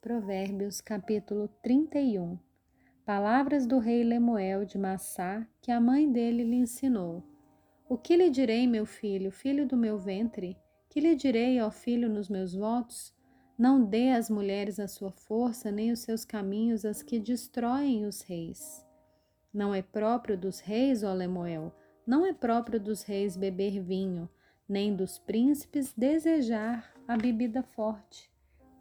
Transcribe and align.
Provérbios 0.00 0.80
capítulo 0.80 1.48
31 1.60 2.38
Palavras 3.04 3.66
do 3.66 3.80
rei 3.80 4.04
Lemuel 4.04 4.64
de 4.64 4.78
Massá 4.78 5.44
que 5.60 5.72
a 5.72 5.80
mãe 5.80 6.10
dele 6.10 6.44
lhe 6.44 6.54
ensinou. 6.54 7.20
O 7.88 7.98
que 7.98 8.16
lhe 8.16 8.30
direi, 8.30 8.64
meu 8.68 8.86
filho, 8.86 9.32
filho 9.32 9.66
do 9.66 9.76
meu 9.76 9.98
ventre? 9.98 10.56
Que 10.88 11.00
lhe 11.00 11.16
direi, 11.16 11.60
ó 11.60 11.68
filho, 11.68 12.08
nos 12.08 12.28
meus 12.28 12.54
votos? 12.54 13.12
Não 13.58 13.84
dê 13.84 14.10
às 14.10 14.30
mulheres 14.30 14.78
a 14.78 14.86
sua 14.86 15.10
força, 15.10 15.72
nem 15.72 15.90
os 15.90 15.98
seus 15.98 16.24
caminhos 16.24 16.84
as 16.84 17.02
que 17.02 17.18
destroem 17.18 18.06
os 18.06 18.22
reis. 18.22 18.86
Não 19.52 19.74
é 19.74 19.82
próprio 19.82 20.38
dos 20.38 20.60
reis, 20.60 21.02
ó 21.02 21.12
Lemuel, 21.12 21.74
não 22.06 22.24
é 22.24 22.32
próprio 22.32 22.78
dos 22.78 23.02
reis 23.02 23.36
beber 23.36 23.82
vinho, 23.82 24.28
nem 24.68 24.94
dos 24.94 25.18
príncipes 25.18 25.92
desejar 25.92 26.94
a 27.08 27.16
bebida 27.16 27.64
forte 27.64 28.30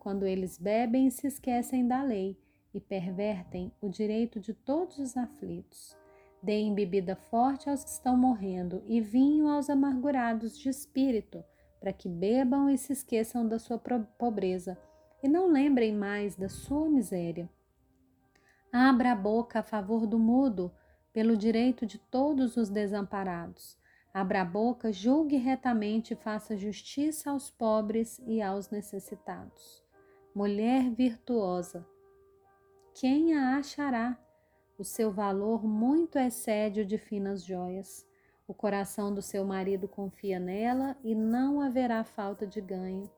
quando 0.07 0.25
eles 0.25 0.57
bebem, 0.57 1.09
se 1.09 1.27
esquecem 1.27 1.85
da 1.85 2.01
lei 2.01 2.39
e 2.73 2.79
pervertem 2.79 3.73
o 3.81 3.89
direito 3.89 4.39
de 4.39 4.53
todos 4.53 4.99
os 4.99 5.17
aflitos. 5.17 5.97
Deem 6.41 6.73
bebida 6.73 7.13
forte 7.13 7.69
aos 7.69 7.83
que 7.83 7.89
estão 7.89 8.15
morrendo 8.15 8.81
e 8.85 9.01
vinho 9.01 9.49
aos 9.49 9.69
amargurados 9.69 10.57
de 10.57 10.69
espírito, 10.69 11.43
para 11.77 11.91
que 11.91 12.07
bebam 12.07 12.69
e 12.69 12.77
se 12.77 12.93
esqueçam 12.93 13.45
da 13.45 13.59
sua 13.59 13.77
pobreza 13.77 14.77
e 15.21 15.27
não 15.27 15.51
lembrem 15.51 15.93
mais 15.93 16.37
da 16.37 16.47
sua 16.47 16.87
miséria. 16.87 17.49
Abra 18.71 19.11
a 19.11 19.15
boca 19.15 19.59
a 19.59 19.63
favor 19.63 20.07
do 20.07 20.17
mudo, 20.17 20.71
pelo 21.11 21.35
direito 21.35 21.85
de 21.85 21.97
todos 21.97 22.55
os 22.55 22.69
desamparados. 22.69 23.77
Abra 24.13 24.43
a 24.43 24.45
boca, 24.45 24.89
julgue 24.89 25.35
retamente 25.35 26.13
e 26.13 26.15
faça 26.15 26.55
justiça 26.55 27.29
aos 27.29 27.51
pobres 27.51 28.21
e 28.25 28.41
aos 28.41 28.69
necessitados 28.69 29.85
mulher 30.37 30.91
virtuosa. 30.91 31.83
Quem 32.93 33.33
a 33.33 33.57
achará? 33.57 34.15
O 34.77 34.83
seu 34.83 35.11
valor 35.11 35.65
muito 35.65 36.19
excede 36.19 36.81
o 36.81 36.85
de 36.85 36.95
finas 36.95 37.43
joias. 37.43 38.07
O 38.47 38.53
coração 38.53 39.11
do 39.11 39.19
seu 39.19 39.43
marido 39.43 39.87
confia 39.87 40.39
nela 40.39 40.95
e 41.03 41.15
não 41.15 41.59
haverá 41.59 42.03
falta 42.03 42.45
de 42.45 42.61
ganho. 42.61 43.09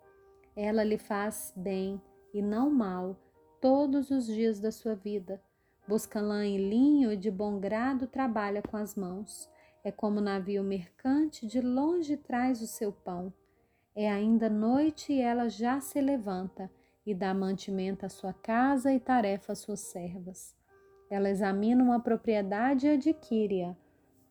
Ela 0.56 0.82
lhe 0.82 0.98
faz 0.98 1.52
bem 1.58 2.02
e 2.34 2.42
não 2.42 2.70
mal 2.70 3.18
todos 3.60 4.12
os 4.12 4.26
dias 4.26 4.62
da 4.62 4.72
sua 4.72 4.96
vida. 4.96 5.44
Busca 5.86 6.22
lã 6.22 6.46
e 6.46 6.58
linho 6.58 7.12
e 7.12 7.18
de 7.18 7.30
bom 7.30 7.60
grado 7.60 8.08
trabalha 8.08 8.62
com 8.62 8.78
as 8.78 8.96
mãos. 8.96 9.50
É 9.84 9.92
como 9.92 10.22
navio 10.22 10.64
mercante, 10.64 11.46
de 11.46 11.60
longe 11.60 12.16
traz 12.16 12.62
o 12.62 12.68
seu 12.68 12.94
pão. 12.94 13.34
É 13.94 14.10
ainda 14.10 14.50
noite 14.50 15.12
e 15.12 15.20
ela 15.20 15.50
já 15.50 15.82
se 15.82 16.00
levanta 16.00 16.72
e 17.10 17.16
dá 17.16 17.34
mantimento 17.34 18.06
à 18.06 18.10
sua 18.10 18.32
casa 18.32 18.94
e 18.94 19.00
tarefa 19.00 19.54
às 19.54 19.60
suas 19.60 19.80
servas. 19.80 20.56
Ela 21.10 21.28
examina 21.30 21.84
uma 21.84 22.00
propriedade 22.00 22.86
e 22.86 22.92
adquire-a, 22.92 23.76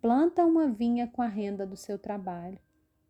planta 0.00 0.44
uma 0.44 0.68
vinha 0.68 1.08
com 1.08 1.20
a 1.20 1.26
renda 1.26 1.66
do 1.66 1.76
seu 1.76 1.98
trabalho, 1.98 2.60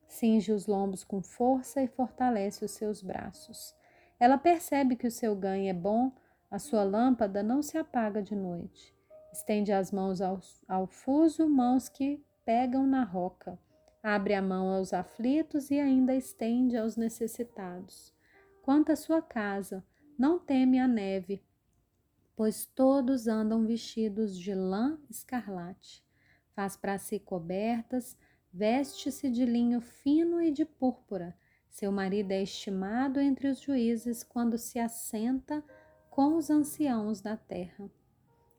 cinge 0.06 0.52
os 0.52 0.66
lombos 0.66 1.05
com 1.05 1.22
força 1.22 1.83
e 1.83 1.86
fortalece 1.86 2.64
os 2.64 2.70
seus 2.70 3.02
braços. 3.02 3.75
Ela 4.19 4.38
percebe 4.38 4.97
que 4.97 5.06
o 5.06 5.10
seu 5.10 5.36
ganho 5.36 5.69
é 5.69 5.75
bom, 5.75 6.10
a 6.50 6.58
sua 6.58 6.82
lâmpada 6.82 7.42
não 7.42 7.60
se 7.60 7.77
apaga 7.77 8.22
de 8.22 8.34
noite. 8.34 8.97
Estende 9.30 9.70
as 9.70 9.92
mãos 9.92 10.22
ao, 10.22 10.41
ao 10.66 10.86
fuso, 10.86 11.47
mãos 11.47 11.91
que 11.91 12.25
pegam 12.42 12.86
na 12.86 13.05
roca. 13.05 13.58
Abre 14.03 14.32
a 14.32 14.41
mão 14.41 14.72
aos 14.72 14.94
aflitos 14.94 15.70
e 15.70 15.78
ainda 15.78 16.14
estende 16.14 16.75
aos 16.75 16.97
necessitados. 16.97 18.16
Quanto 18.69 18.92
à 18.92 18.97
sua 18.97 19.22
casa, 19.22 19.83
não 20.19 20.38
teme 20.38 20.78
a 20.78 20.86
neve, 20.86 21.42
pois 22.36 22.66
todos 22.66 23.27
andam 23.27 23.64
vestidos 23.64 24.38
de 24.38 24.55
lã 24.55 24.98
escarlate. 25.08 26.05
Faz 26.52 26.77
para 26.77 26.98
si 26.98 27.19
cobertas, 27.19 28.15
veste-se 28.53 29.31
de 29.31 29.47
linho 29.47 29.81
fino 29.81 30.43
e 30.43 30.50
de 30.50 30.66
púrpura. 30.66 31.34
Seu 31.70 31.91
marido 31.91 32.31
é 32.32 32.43
estimado 32.43 33.19
entre 33.20 33.48
os 33.48 33.59
juízes 33.59 34.22
quando 34.22 34.59
se 34.59 34.78
assenta 34.78 35.64
com 36.10 36.37
os 36.37 36.50
anciãos 36.50 37.22
da 37.22 37.38
terra. 37.38 37.91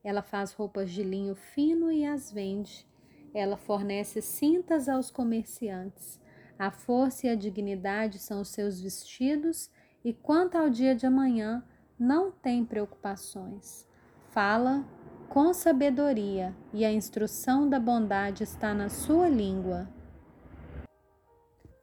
Ela 0.03 0.23
faz 0.23 0.53
roupas 0.53 0.89
de 0.89 1.03
linho 1.03 1.35
fino 1.35 1.91
e 1.91 2.03
as 2.03 2.31
vende. 2.31 2.83
Ela 3.31 3.57
fornece 3.57 4.23
cintas 4.23 4.89
aos 4.89 5.11
comerciantes. 5.11 6.19
A 6.57 6.71
força 6.71 7.27
e 7.27 7.29
a 7.29 7.35
dignidade 7.35 8.17
são 8.17 8.41
os 8.41 8.49
seus 8.49 8.81
vestidos 8.81 9.69
e 10.03 10.13
quanto 10.13 10.57
ao 10.57 10.69
dia 10.69 10.95
de 10.95 11.05
amanhã, 11.05 11.63
não 11.97 12.31
tem 12.31 12.63
preocupações. 12.63 13.87
Fala 14.29 14.85
com 15.27 15.53
sabedoria 15.53 16.55
e 16.73 16.85
a 16.85 16.91
instrução 16.91 17.69
da 17.69 17.79
bondade 17.79 18.43
está 18.43 18.73
na 18.73 18.89
sua 18.89 19.27
língua. 19.27 19.87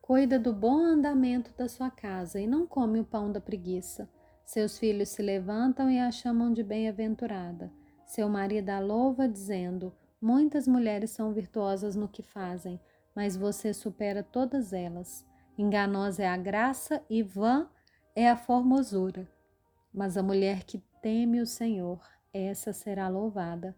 Cuida 0.00 0.38
do 0.38 0.52
bom 0.52 0.78
andamento 0.78 1.52
da 1.56 1.68
sua 1.68 1.90
casa 1.90 2.40
e 2.40 2.46
não 2.46 2.66
come 2.66 3.00
o 3.00 3.04
pão 3.04 3.30
da 3.30 3.40
preguiça. 3.40 4.08
Seus 4.44 4.78
filhos 4.78 5.08
se 5.08 5.20
levantam 5.20 5.90
e 5.90 5.98
a 5.98 6.10
chamam 6.10 6.52
de 6.52 6.62
bem-aventurada. 6.62 7.72
Seu 8.06 8.28
marido 8.28 8.70
a 8.70 8.78
louva, 8.78 9.28
dizendo: 9.28 9.92
Muitas 10.20 10.68
mulheres 10.68 11.10
são 11.10 11.32
virtuosas 11.32 11.96
no 11.96 12.08
que 12.08 12.22
fazem, 12.22 12.80
mas 13.14 13.36
você 13.36 13.74
supera 13.74 14.22
todas 14.22 14.72
elas. 14.72 15.26
Enganosa 15.58 16.22
é 16.22 16.28
a 16.28 16.36
graça 16.36 17.02
e 17.10 17.22
vã 17.22 17.68
é 18.16 18.30
a 18.30 18.36
formosura, 18.36 19.30
mas 19.92 20.16
a 20.16 20.22
mulher 20.22 20.64
que 20.64 20.78
teme 21.02 21.38
o 21.38 21.46
Senhor, 21.46 22.00
essa 22.32 22.72
será 22.72 23.08
louvada. 23.08 23.76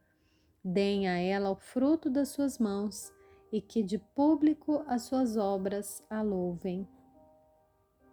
Deem 0.64 1.08
a 1.08 1.18
ela 1.18 1.50
o 1.50 1.56
fruto 1.56 2.08
das 2.08 2.28
suas 2.28 2.56
mãos 2.56 3.12
e 3.50 3.60
que 3.60 3.82
de 3.82 3.98
público 3.98 4.84
as 4.86 5.02
suas 5.02 5.36
obras 5.36 6.04
a 6.08 6.22
louvem. 6.22 6.86